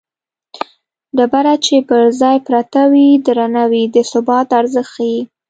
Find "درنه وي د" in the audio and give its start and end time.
3.27-3.97